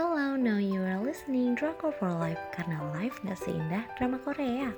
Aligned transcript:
Hello, 0.00 0.32
now 0.32 0.56
you 0.56 0.80
are 0.80 0.96
listening 0.96 1.52
Drama 1.52 1.92
for 1.92 2.08
Life 2.08 2.40
karena 2.56 2.80
life 2.96 3.20
gak 3.20 3.36
seindah 3.36 3.84
drama 4.00 4.16
Korea. 4.16 4.72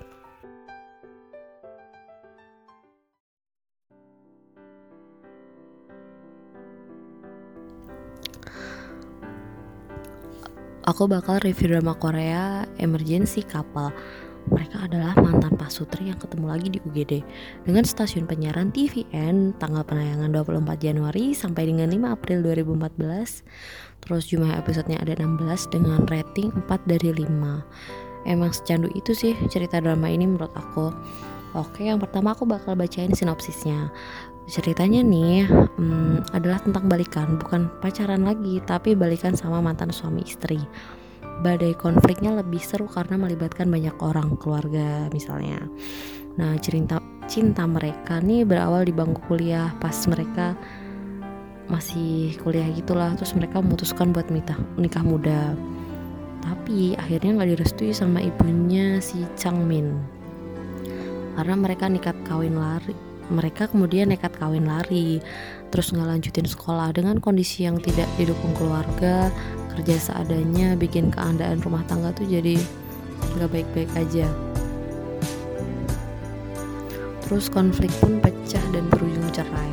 Aku 10.91 11.07
bakal 11.07 11.39
review 11.47 11.79
drama 11.79 11.95
Korea 11.95 12.67
Emergency 12.83 13.47
Couple. 13.47 13.95
Mereka 14.51 14.91
adalah 14.91 15.15
mantan 15.23 15.55
pasutri 15.55 16.11
yang 16.11 16.19
ketemu 16.19 16.47
lagi 16.51 16.69
di 16.73 16.79
UGD 16.83 17.13
dengan 17.63 17.87
stasiun 17.87 18.27
penyiaran 18.27 18.75
TVN 18.75 19.55
tanggal 19.63 19.87
penayangan 19.87 20.35
24 20.35 20.83
Januari 20.83 21.31
sampai 21.31 21.71
dengan 21.71 21.87
5 21.87 22.11
April 22.11 22.39
2014. 22.43 24.03
Terus 24.03 24.23
jumlah 24.27 24.51
episodenya 24.59 24.99
ada 24.99 25.15
16 25.15 25.71
dengan 25.71 26.03
rating 26.11 26.51
4 26.67 26.91
dari 26.91 27.15
5. 27.15 28.27
Emang 28.27 28.51
secandu 28.51 28.91
itu 28.99 29.15
sih 29.15 29.39
cerita 29.47 29.79
drama 29.79 30.11
ini 30.11 30.27
menurut 30.27 30.51
aku. 30.59 30.91
Oke, 31.53 31.87
yang 31.87 32.01
pertama 32.01 32.35
aku 32.35 32.43
bakal 32.49 32.75
bacain 32.75 33.13
sinopsisnya. 33.15 33.93
Ceritanya 34.51 35.07
nih 35.07 35.47
hmm, 35.47 36.35
adalah 36.35 36.59
tentang 36.59 36.91
balikan, 36.91 37.39
bukan 37.39 37.71
pacaran 37.79 38.27
lagi, 38.27 38.59
tapi 38.67 38.99
balikan 38.99 39.39
sama 39.39 39.63
mantan 39.63 39.95
suami 39.95 40.27
istri. 40.27 40.59
Badai 41.43 41.75
konfliknya 41.75 42.39
lebih 42.39 42.63
seru 42.63 42.87
karena 42.87 43.19
melibatkan 43.19 43.67
banyak 43.67 43.99
orang, 43.99 44.39
keluarga 44.39 45.11
misalnya. 45.11 45.59
Nah, 46.39 46.55
cerita 46.63 47.03
cinta 47.27 47.67
mereka 47.67 48.23
nih 48.23 48.47
berawal 48.47 48.87
di 48.87 48.95
bangku 48.95 49.21
kuliah. 49.27 49.75
Pas 49.83 49.95
mereka 50.07 50.55
masih 51.67 52.39
kuliah 52.43 52.67
gitulah 52.75 53.15
terus 53.19 53.35
mereka 53.35 53.59
memutuskan 53.59 54.15
buat 54.15 54.31
nikah 54.31 54.59
nikah 54.79 55.03
muda. 55.03 55.59
Tapi 56.43 56.95
akhirnya 56.95 57.43
nggak 57.43 57.51
direstui 57.59 57.91
sama 57.91 58.23
ibunya 58.23 59.03
si 59.03 59.27
Changmin 59.35 60.23
karena 61.37 61.55
mereka 61.57 61.89
nekat 61.89 62.17
kawin 62.29 62.57
lari 62.57 62.95
mereka 63.33 63.71
kemudian 63.71 64.13
nekat 64.13 64.37
kawin 64.37 64.69
lari 64.69 65.23
terus 65.73 65.95
nggak 65.95 66.09
lanjutin 66.19 66.45
sekolah 66.45 66.93
dengan 66.93 67.17
kondisi 67.23 67.65
yang 67.65 67.81
tidak 67.81 68.09
didukung 68.21 68.53
keluarga 68.53 69.33
kerja 69.77 69.97
seadanya 69.99 70.77
bikin 70.77 71.09
keandaan 71.09 71.61
rumah 71.65 71.83
tangga 71.89 72.13
tuh 72.13 72.29
jadi 72.29 72.61
nggak 73.39 73.51
baik-baik 73.51 73.91
aja 73.97 74.29
terus 77.25 77.49
konflik 77.49 77.89
pun 78.03 78.21
pecah 78.21 78.63
dan 78.77 78.85
berujung 78.93 79.29
cerai 79.33 79.73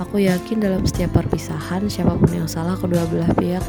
aku 0.00 0.24
yakin 0.24 0.64
dalam 0.64 0.82
setiap 0.88 1.12
perpisahan 1.12 1.84
siapa 1.86 2.16
pun 2.16 2.30
yang 2.32 2.48
salah 2.48 2.74
kedua 2.78 3.04
belah 3.10 3.30
pihak 3.36 3.64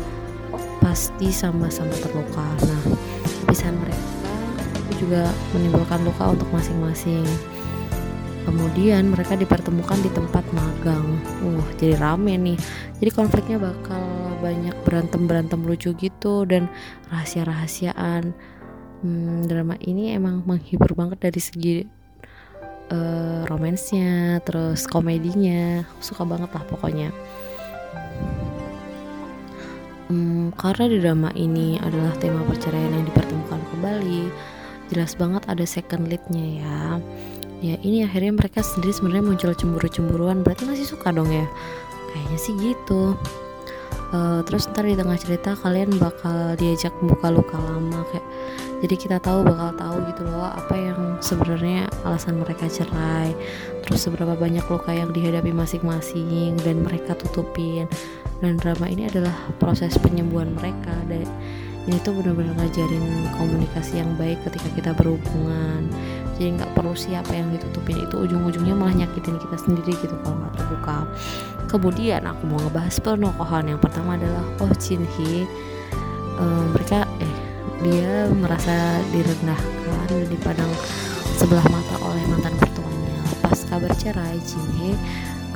pasti 0.80 1.34
sama-sama 1.34 1.92
terluka 2.00 2.46
nah 2.66 2.82
perpisahan 3.44 3.76
mereka 3.76 4.04
juga 4.96 5.28
menimbulkan 5.52 6.00
luka 6.08 6.32
untuk 6.32 6.48
masing-masing 6.56 7.28
Kemudian 8.46 9.10
mereka 9.10 9.34
dipertemukan 9.34 9.98
di 10.06 10.10
tempat 10.14 10.46
magang. 10.54 11.18
Uh, 11.42 11.66
jadi 11.82 11.98
rame 11.98 12.38
nih. 12.38 12.58
Jadi 13.02 13.10
konfliknya 13.10 13.58
bakal 13.58 14.05
banyak 14.46 14.78
berantem-berantem 14.86 15.66
lucu 15.66 15.98
gitu 15.98 16.46
dan 16.46 16.70
rahasia-rahasiaan. 17.10 18.30
Hmm, 19.02 19.50
drama 19.50 19.74
ini 19.82 20.14
emang 20.14 20.46
menghibur 20.46 20.94
banget 20.94 21.26
dari 21.26 21.42
segi 21.42 21.76
uh, 22.94 23.42
romansnya, 23.50 24.38
terus 24.46 24.86
komedinya. 24.86 25.82
Suka 25.98 26.22
banget 26.22 26.54
lah 26.54 26.64
pokoknya. 26.70 27.10
Hmm, 30.06 30.54
karena 30.54 30.86
di 30.86 30.98
drama 31.02 31.34
ini 31.34 31.82
adalah 31.82 32.14
tema 32.22 32.46
perceraian 32.46 32.94
yang 32.94 33.10
dipertemukan 33.10 33.62
kembali, 33.74 34.30
jelas 34.94 35.18
banget 35.18 35.42
ada 35.50 35.66
second 35.66 36.06
leadnya 36.06 36.46
ya 36.62 36.78
ya 37.64 37.76
ini 37.82 38.04
akhirnya 38.06 38.36
mereka 38.36 38.62
sendiri 38.62 38.94
sebenarnya 38.94 39.26
muncul 39.26 39.52
cemburu-cemburuan 39.56 40.44
berarti 40.44 40.68
masih 40.70 40.86
suka 40.86 41.10
dong 41.10 41.32
ya 41.32 41.48
kayaknya 42.12 42.38
sih 42.38 42.54
gitu 42.62 43.18
uh, 44.12 44.42
terus 44.46 44.68
ntar 44.70 44.86
di 44.86 44.94
tengah 44.94 45.18
cerita 45.18 45.56
kalian 45.58 45.96
bakal 45.98 46.54
diajak 46.60 46.94
buka 47.02 47.32
luka 47.32 47.58
lama 47.58 48.04
kayak 48.12 48.26
jadi 48.84 48.96
kita 49.00 49.18
tahu 49.24 49.42
bakal 49.48 49.72
tahu 49.80 49.98
gitu 50.12 50.22
loh 50.28 50.52
apa 50.52 50.76
yang 50.76 51.00
sebenarnya 51.24 51.88
alasan 52.04 52.38
mereka 52.38 52.68
cerai. 52.68 53.32
Terus 53.82 54.06
seberapa 54.06 54.36
banyak 54.36 54.62
luka 54.68 54.92
yang 54.92 55.10
dihadapi 55.16 55.56
masing-masing 55.56 56.60
dan 56.62 56.84
mereka 56.84 57.16
tutupin. 57.16 57.88
Dan 58.44 58.60
drama 58.60 58.92
ini 58.92 59.08
adalah 59.08 59.34
proses 59.58 59.96
penyembuhan 59.96 60.54
mereka 60.60 60.92
dan 61.08 61.24
ini 61.88 61.98
tuh 62.02 62.18
benar-benar 62.18 62.58
ngajarin 62.58 63.30
komunikasi 63.38 64.02
yang 64.02 64.12
baik 64.18 64.42
ketika 64.44 64.70
kita 64.76 64.92
berhubungan 64.98 65.88
jadi 66.36 66.60
nggak 66.60 66.72
perlu 66.76 66.92
siapa 66.92 67.32
yang 67.32 67.48
ditutupin 67.56 68.04
itu 68.04 68.16
ujung-ujungnya 68.28 68.76
malah 68.76 68.92
nyakitin 68.92 69.40
kita 69.40 69.56
sendiri 69.56 69.96
gitu 70.04 70.16
kalau 70.20 70.36
nggak 70.44 70.54
terbuka. 70.60 70.98
Kemudian 71.72 72.22
aku 72.28 72.44
mau 72.44 72.60
ngebahas 72.60 72.96
penokohan. 73.00 73.72
Yang 73.72 73.80
pertama 73.88 74.20
adalah 74.20 74.44
Oh 74.60 74.72
Jin 74.76 75.08
Hee 75.16 75.48
um, 76.36 76.76
mereka 76.76 77.08
eh 77.24 77.36
dia 77.84 78.28
merasa 78.32 79.00
direndahkan 79.12 80.08
dan 80.12 80.28
dipandang 80.28 80.72
sebelah 81.40 81.66
mata 81.72 81.96
oleh 82.04 82.24
mantan 82.28 82.56
mertuanya. 82.60 83.16
Pas 83.40 83.60
kabar 83.72 83.92
cerai 83.96 84.36
Jin 84.44 84.68
Hee 84.76 84.96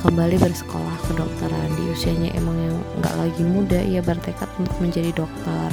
kembali 0.00 0.40
bersekolah 0.40 0.96
kedokteran. 1.12 1.68
Di 1.76 1.92
usianya 1.92 2.32
emang 2.40 2.56
yang 2.56 2.76
nggak 3.04 3.14
lagi 3.20 3.42
muda 3.44 3.80
ia 3.84 4.00
bertekad 4.00 4.48
untuk 4.56 4.76
menjadi 4.80 5.12
dokter 5.12 5.68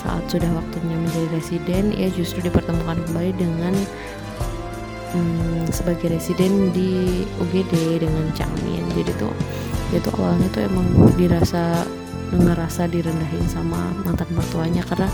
saat 0.00 0.24
sudah 0.32 0.48
waktunya 0.56 0.96
menjadi 0.96 1.28
residen 1.36 1.84
ia 1.92 2.08
justru 2.16 2.40
dipertemukan 2.40 2.96
kembali 3.08 3.32
dengan 3.36 3.74
hmm, 5.12 5.68
sebagai 5.68 6.16
residen 6.16 6.72
di 6.72 7.24
UGD 7.36 8.00
dengan 8.00 8.26
Changmin 8.32 8.84
jadi 8.96 9.12
tuh 9.20 9.34
dia 9.92 10.00
tuh 10.00 10.14
awalnya 10.16 10.48
tuh 10.54 10.62
emang 10.64 10.86
dirasa 11.18 11.84
ngerasa 12.30 12.86
direndahin 12.86 13.42
sama 13.50 13.90
mantan 14.06 14.30
mertuanya 14.30 14.86
karena 14.86 15.10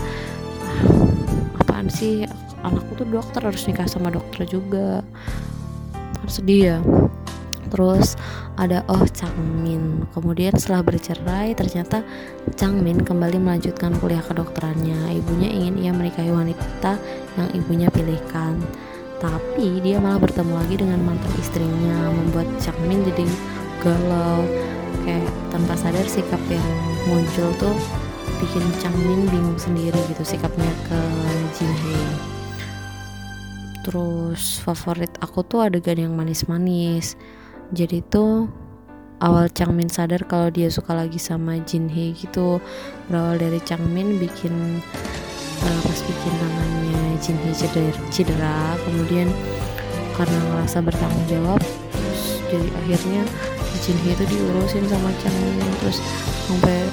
ah, 0.61 1.61
apaan 1.65 1.89
sih? 1.89 2.29
Anakku 2.61 2.93
tuh 2.93 3.09
dokter 3.09 3.41
harus 3.41 3.65
nikah 3.65 3.89
sama 3.89 4.13
dokter 4.13 4.45
juga. 4.45 5.01
Harus 6.21 6.41
sedih 6.41 6.61
ya 6.61 6.77
terus 7.67 8.17
ada 8.57 8.81
Oh 8.89 9.05
Changmin 9.11 10.07
kemudian 10.15 10.55
setelah 10.55 10.83
bercerai 10.87 11.53
ternyata 11.53 12.01
Changmin 12.55 13.03
kembali 13.03 13.37
melanjutkan 13.37 13.93
kuliah 13.99 14.23
kedokterannya. 14.23 15.19
Ibunya 15.19 15.49
ingin 15.51 15.75
ia 15.77 15.91
menikahi 15.91 16.31
wanita 16.31 16.97
yang 17.37 17.47
ibunya 17.53 17.87
pilihkan. 17.91 18.57
Tapi 19.17 19.81
dia 19.81 19.97
malah 19.97 20.21
bertemu 20.21 20.53
lagi 20.53 20.75
dengan 20.77 21.01
mantan 21.01 21.33
istrinya 21.41 22.09
membuat 22.13 22.47
Changmin 22.61 23.05
jadi 23.05 23.25
galau. 23.81 24.45
Kayak 25.05 25.29
tanpa 25.49 25.73
sadar 25.79 26.03
sikap 26.07 26.41
yang 26.51 26.69
muncul 27.07 27.49
tuh 27.57 27.75
bikin 28.43 28.63
Changmin 28.77 29.25
bingung 29.31 29.57
sendiri 29.57 29.97
gitu 30.11 30.21
sikapnya 30.21 30.69
ke 30.87 30.99
Jin 31.57 31.71
Hee. 31.71 32.11
Terus 33.87 34.59
favorit 34.59 35.09
aku 35.23 35.47
tuh 35.47 35.63
adegan 35.63 35.95
yang 35.95 36.13
manis-manis 36.13 37.15
jadi 37.75 37.99
tuh 38.07 38.47
awal 39.19 39.49
Changmin 39.51 39.89
sadar 39.91 40.23
kalau 40.29 40.47
dia 40.53 40.71
suka 40.71 40.95
lagi 40.95 41.19
sama 41.19 41.59
Jin 41.67 41.91
Hee 41.91 42.15
gitu 42.15 42.63
berawal 43.09 43.35
dari 43.41 43.59
Changmin 43.65 44.21
bikin 44.21 44.79
uh, 45.65 45.79
pas 45.83 45.99
bikin 45.99 46.33
tangannya 46.39 47.03
Jin 47.19 47.37
Hee 47.43 47.55
cedera, 47.57 47.91
cedera 48.13 48.57
kemudian 48.87 49.27
karena 50.15 50.37
ngerasa 50.53 50.79
bertanggung 50.85 51.27
jawab 51.27 51.61
terus 51.91 52.21
jadi 52.47 52.67
akhirnya 52.85 53.23
Jin 53.83 53.97
Hee 54.05 54.15
itu 54.15 54.23
diurusin 54.31 54.85
sama 54.87 55.11
Changmin 55.19 55.71
terus 55.83 55.99
sampai 56.47 56.87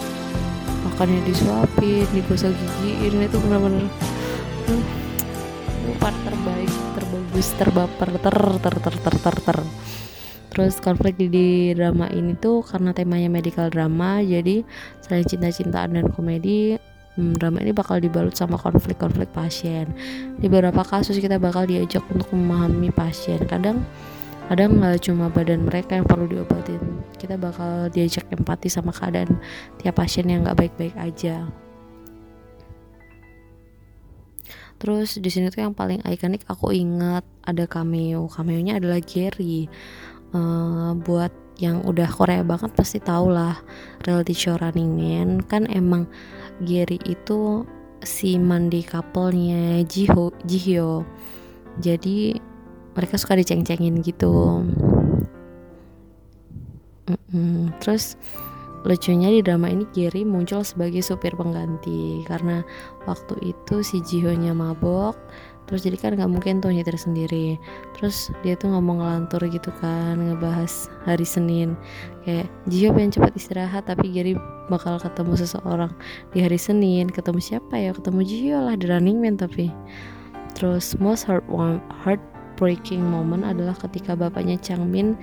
makannya 0.90 1.20
disuapin 1.28 2.08
digosok 2.10 2.50
gigiin 2.50 3.22
itu 3.22 3.36
benar-benar 3.46 3.86
hmm, 4.68 4.84
part 6.02 6.16
terbaik 6.24 6.72
terbagus 6.98 7.48
terbaper 7.56 8.10
ter 8.18 8.36
ter 8.58 8.74
ter 8.80 8.94
ter 8.96 9.16
ter, 9.22 9.36
ter. 9.38 9.58
Terus 10.54 10.78
konflik 10.78 11.18
di 11.18 11.74
drama 11.74 12.06
ini 12.14 12.38
tuh 12.38 12.62
karena 12.62 12.94
temanya 12.94 13.26
medical 13.26 13.66
drama, 13.74 14.22
jadi 14.22 14.62
selain 15.02 15.26
cinta-cintaan 15.26 15.98
dan 15.98 16.06
komedi, 16.14 16.78
hmm, 17.18 17.34
drama 17.34 17.58
ini 17.58 17.74
bakal 17.74 17.98
dibalut 17.98 18.38
sama 18.38 18.54
konflik-konflik 18.54 19.26
pasien. 19.34 19.90
Di 20.38 20.46
beberapa 20.46 20.86
kasus 20.86 21.18
kita 21.18 21.42
bakal 21.42 21.66
diajak 21.66 22.06
untuk 22.06 22.30
memahami 22.30 22.94
pasien. 22.94 23.42
Kadang 23.50 23.82
kadang 24.46 24.78
nggak 24.78 25.02
cuma 25.02 25.26
badan 25.26 25.66
mereka 25.66 25.98
yang 25.98 26.06
perlu 26.06 26.30
diobatin. 26.30 26.78
Kita 27.18 27.34
bakal 27.34 27.90
diajak 27.90 28.30
empati 28.30 28.70
sama 28.70 28.94
keadaan 28.94 29.42
tiap 29.82 29.98
pasien 29.98 30.30
yang 30.30 30.46
nggak 30.46 30.54
baik-baik 30.54 30.94
aja. 30.94 31.50
Terus 34.78 35.16
di 35.18 35.30
sini 35.32 35.48
tuh 35.50 35.66
yang 35.66 35.74
paling 35.74 36.04
ikonik 36.06 36.46
aku 36.46 36.70
ingat 36.70 37.26
ada 37.42 37.64
cameo. 37.66 38.30
Cameo-nya 38.30 38.78
adalah 38.78 39.00
Gary 39.00 39.66
uh, 40.34 40.92
buat 40.98 41.32
yang 41.62 41.86
udah 41.86 42.10
Korea 42.10 42.42
banget 42.42 42.74
pasti 42.74 42.98
tau 42.98 43.30
lah 43.30 43.54
reality 44.02 44.34
show 44.34 44.58
Running 44.58 44.90
Man. 44.98 45.28
Kan 45.46 45.70
emang 45.70 46.10
Gary 46.62 46.98
itu 47.06 47.62
si 48.02 48.36
mandi 48.36 48.82
couple-nya 48.82 49.86
Jiho 49.86 50.34
Jihyo. 50.44 51.06
Jadi 51.78 52.38
mereka 52.94 53.18
suka 53.18 53.38
diceng-cengin 53.38 54.02
gitu. 54.02 54.62
Mm 57.04 57.18
-mm. 57.30 57.60
terus 57.82 58.16
lucunya 58.84 59.32
di 59.32 59.40
drama 59.40 59.72
ini 59.72 59.88
Gary 59.96 60.24
muncul 60.28 60.62
sebagai 60.62 61.00
supir 61.00 61.34
pengganti. 61.34 62.22
Karena 62.26 62.62
waktu 63.08 63.34
itu 63.42 63.82
si 63.82 64.02
Jiho 64.02 64.34
nya 64.34 64.52
mabok 64.52 65.16
terus 65.64 65.84
jadi 65.84 65.96
kan 65.96 66.12
nggak 66.16 66.30
mungkin 66.30 66.60
tuh 66.60 66.72
nyetir 66.72 66.96
sendiri. 66.96 67.56
Terus 67.96 68.32
dia 68.44 68.54
tuh 68.56 68.72
ngomong 68.72 69.00
ngelantur 69.00 69.42
gitu 69.48 69.72
kan 69.80 70.20
ngebahas 70.20 70.88
hari 71.08 71.24
Senin. 71.24 71.76
Kayak 72.24 72.48
Jiho 72.68 72.92
pengen 72.92 73.12
cepat 73.12 73.32
istirahat 73.36 73.84
tapi 73.88 74.12
Gary 74.12 74.36
bakal 74.68 75.00
ketemu 75.00 75.34
seseorang 75.40 75.92
di 76.36 76.44
hari 76.44 76.60
Senin. 76.60 77.08
Ketemu 77.08 77.40
siapa 77.40 77.74
ya? 77.76 77.90
Ketemu 77.96 78.20
Jiho 78.24 78.58
lah 78.60 78.76
di 78.76 78.86
Running 78.88 79.18
Man 79.20 79.36
tapi. 79.40 79.72
Terus 80.54 80.94
most 81.02 81.26
heart 81.26 81.44
heartbreaking 82.04 83.02
moment 83.02 83.42
adalah 83.42 83.74
ketika 83.74 84.14
bapaknya 84.14 84.54
Changmin 84.62 85.18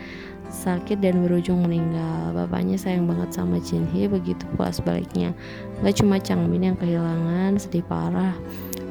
sakit 0.51 0.99
dan 0.99 1.23
berujung 1.23 1.63
meninggal. 1.63 2.35
Bapaknya 2.35 2.75
sayang 2.75 3.07
banget 3.07 3.31
sama 3.31 3.55
Jin 3.63 3.87
Hee, 3.87 4.11
begitu 4.11 4.43
pula 4.59 4.67
sebaliknya. 4.67 5.31
Gak 5.79 6.03
cuma 6.03 6.19
Changmin 6.19 6.67
yang 6.67 6.75
kehilangan, 6.75 7.55
sedih 7.55 7.87
parah 7.87 8.35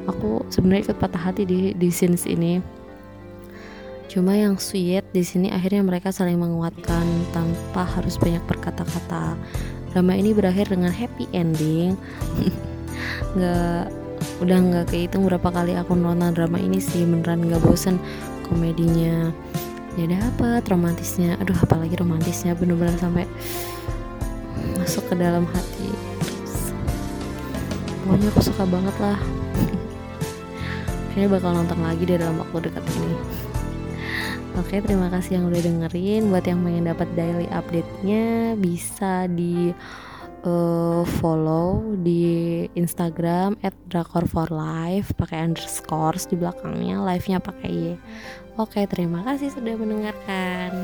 aku 0.09 0.45
sebenarnya 0.49 0.91
ikut 0.91 0.97
patah 0.97 1.21
hati 1.31 1.43
di 1.45 1.59
di 1.75 1.89
scenes 1.93 2.25
ini. 2.25 2.61
Cuma 4.11 4.35
yang 4.35 4.59
sweet 4.59 5.07
di 5.15 5.23
sini 5.23 5.47
akhirnya 5.47 5.87
mereka 5.87 6.11
saling 6.11 6.35
menguatkan 6.35 7.07
tanpa 7.31 7.87
harus 7.87 8.19
banyak 8.19 8.43
berkata-kata. 8.43 9.39
Drama 9.95 10.13
ini 10.19 10.35
berakhir 10.35 10.67
dengan 10.67 10.91
happy 10.91 11.31
ending. 11.31 11.95
Nggak 13.35 13.87
udah 14.37 14.57
nggak 14.61 14.85
kehitung 14.93 15.25
berapa 15.25 15.49
kali 15.49 15.73
aku 15.73 15.97
nonton 15.97 16.29
drama 16.37 16.61
ini 16.61 16.77
sih 16.77 17.01
beneran 17.07 17.47
nggak 17.47 17.63
bosen 17.63 17.97
komedinya. 18.45 19.31
Ya 19.95 20.05
dapat 20.07 20.67
romantisnya? 20.67 21.39
Aduh 21.39 21.55
apalagi 21.57 21.95
romantisnya 21.97 22.53
bener-bener 22.53 22.95
sampai 22.99 23.25
masuk 24.75 25.07
ke 25.07 25.15
dalam 25.15 25.47
hati. 25.47 25.89
Pokoknya 28.03 28.27
aku 28.27 28.41
suka 28.43 28.63
banget 28.67 28.95
lah 28.99 29.40
kayaknya 31.11 31.29
bakal 31.37 31.51
nonton 31.53 31.79
lagi 31.83 32.03
deh 32.07 32.17
dalam 32.17 32.39
waktu 32.39 32.71
dekat 32.71 32.83
ini. 32.97 33.15
Oke 34.59 34.83
terima 34.83 35.07
kasih 35.07 35.39
yang 35.39 35.45
udah 35.47 35.61
dengerin. 35.63 36.27
Buat 36.27 36.43
yang 36.43 36.59
pengen 36.63 36.91
dapat 36.91 37.07
daily 37.15 37.47
update-nya 37.55 38.59
Bisa 38.59 39.31
di 39.31 39.71
uh, 40.43 41.03
follow 41.23 41.95
di 42.03 42.67
Instagram 42.75 43.55
at 43.63 43.71
drakor 43.87 44.27
for 44.27 44.47
life 44.51 45.15
pakai 45.15 45.47
underscore 45.47 46.19
di 46.27 46.35
belakangnya 46.35 46.99
live-nya 46.99 47.39
pakai 47.39 47.69
y. 47.69 47.95
Oke 48.59 48.83
terima 48.91 49.23
kasih 49.23 49.55
sudah 49.55 49.73
mendengarkan 49.79 50.83